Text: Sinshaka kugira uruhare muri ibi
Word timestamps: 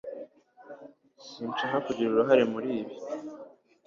Sinshaka 1.29 1.77
kugira 1.85 2.09
uruhare 2.11 2.43
muri 2.53 2.69
ibi 2.79 2.95